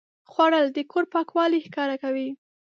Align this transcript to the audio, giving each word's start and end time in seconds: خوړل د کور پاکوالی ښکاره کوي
خوړل 0.31 0.65
د 0.75 0.79
کور 0.91 1.03
پاکوالی 1.13 1.59
ښکاره 1.67 1.95
کوي 2.03 2.29